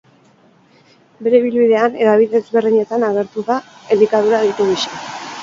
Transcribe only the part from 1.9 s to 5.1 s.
hedabide ezberdinetan agertu da elikaduran aditu gisa.